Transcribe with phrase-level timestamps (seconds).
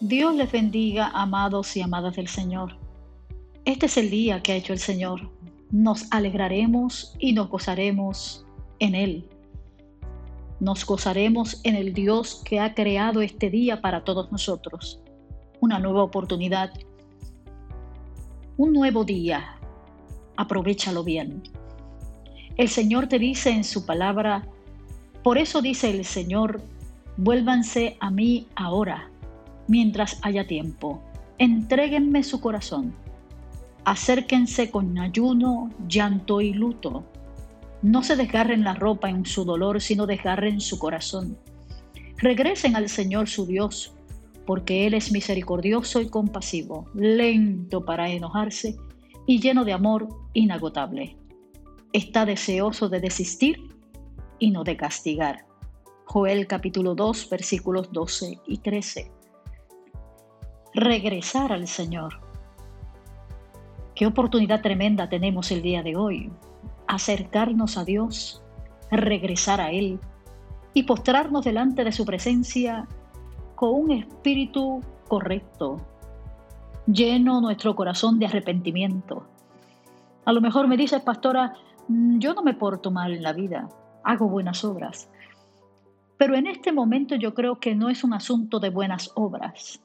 [0.00, 2.74] Dios les bendiga, amados y amadas del Señor.
[3.66, 5.28] Este es el día que ha hecho el Señor.
[5.70, 8.46] Nos alegraremos y nos gozaremos
[8.78, 9.28] en Él.
[10.58, 15.02] Nos gozaremos en el Dios que ha creado este día para todos nosotros.
[15.60, 16.72] Una nueva oportunidad.
[18.56, 19.58] Un nuevo día.
[20.36, 21.42] Aprovechalo bien.
[22.56, 24.48] El Señor te dice en su palabra,
[25.22, 26.62] por eso dice el Señor,
[27.18, 29.10] vuélvanse a mí ahora,
[29.70, 31.00] mientras haya tiempo.
[31.38, 32.92] Entréguenme su corazón.
[33.84, 37.04] Acérquense con ayuno, llanto y luto.
[37.80, 41.38] No se desgarren la ropa en su dolor, sino desgarren su corazón.
[42.18, 43.94] Regresen al Señor su Dios,
[44.44, 48.76] porque Él es misericordioso y compasivo, lento para enojarse
[49.24, 51.16] y lleno de amor inagotable.
[51.92, 53.70] Está deseoso de desistir
[54.40, 55.46] y no de castigar.
[56.06, 59.19] Joel capítulo 2 versículos 12 y 13.
[60.74, 62.20] Regresar al Señor.
[63.94, 66.30] Qué oportunidad tremenda tenemos el día de hoy.
[66.86, 68.42] Acercarnos a Dios,
[68.90, 69.98] regresar a Él
[70.72, 72.86] y postrarnos delante de su presencia
[73.54, 75.80] con un espíritu correcto,
[76.86, 79.26] lleno nuestro corazón de arrepentimiento.
[80.24, 81.54] A lo mejor me dices, pastora,
[81.88, 83.68] mm, yo no me porto mal en la vida
[84.02, 85.08] hago buenas obras.
[86.16, 89.80] Pero en este momento yo creo que no es un asunto de buenas obras,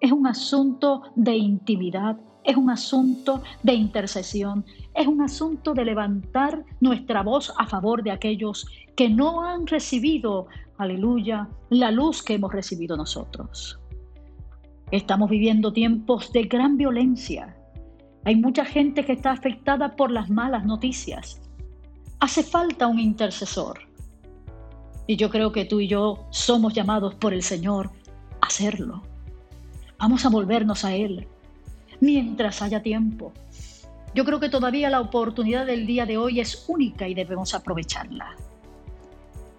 [0.00, 6.64] es un asunto de intimidad, es un asunto de intercesión, es un asunto de levantar
[6.80, 10.46] nuestra voz a favor de aquellos que no han recibido,
[10.78, 13.78] aleluya, la luz que hemos recibido nosotros.
[14.90, 17.56] Estamos viviendo tiempos de gran violencia.
[18.24, 21.40] Hay mucha gente que está afectada por las malas noticias
[22.20, 23.80] hace falta un intercesor.
[25.06, 27.90] Y yo creo que tú y yo somos llamados por el Señor
[28.40, 29.02] a hacerlo.
[29.98, 31.26] Vamos a volvernos a Él
[32.00, 33.32] mientras haya tiempo.
[34.14, 38.36] Yo creo que todavía la oportunidad del día de hoy es única y debemos aprovecharla.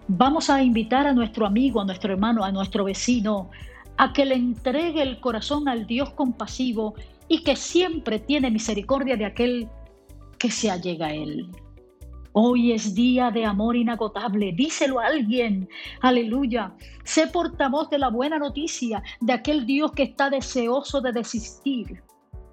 [0.08, 3.50] Vamos a invitar a nuestro amigo, a nuestro hermano, a nuestro vecino,
[3.98, 6.94] a que le entregue el corazón al Dios compasivo
[7.28, 9.68] y que siempre tiene misericordia de aquel
[10.38, 11.50] que se allega a Él.
[12.32, 14.52] Hoy es día de amor inagotable.
[14.52, 15.68] Díselo a alguien.
[16.00, 16.72] Aleluya.
[17.02, 22.04] Sé portavoz de la buena noticia de aquel Dios que está deseoso de desistir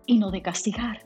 [0.08, 1.06] y no de castigar.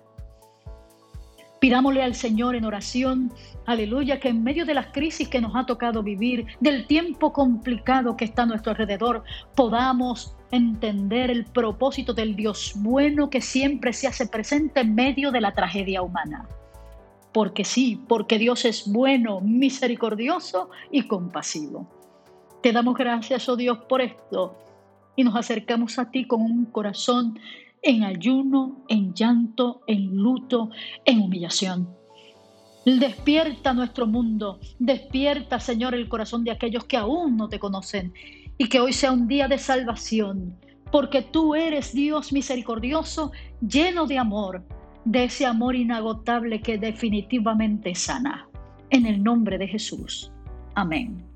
[1.59, 3.31] Pidámosle al Señor en oración,
[3.65, 8.15] aleluya, que en medio de las crisis que nos ha tocado vivir, del tiempo complicado
[8.15, 9.23] que está a nuestro alrededor,
[9.55, 15.41] podamos entender el propósito del Dios bueno que siempre se hace presente en medio de
[15.41, 16.47] la tragedia humana
[17.33, 21.87] porque sí, porque Dios es bueno, misericordioso y compasivo.
[22.61, 24.55] Te damos gracias, oh Dios, por esto
[25.15, 27.39] y nos acercamos a ti con un corazón
[27.81, 30.69] en ayuno, en llanto, en luto,
[31.05, 31.89] en humillación.
[32.85, 38.13] Despierta nuestro mundo, despierta, Señor, el corazón de aquellos que aún no te conocen
[38.57, 40.57] y que hoy sea un día de salvación,
[40.91, 43.31] porque tú eres Dios misericordioso,
[43.61, 44.63] lleno de amor
[45.05, 48.47] de ese amor inagotable que definitivamente sana.
[48.89, 50.31] En el nombre de Jesús.
[50.75, 51.30] Amén.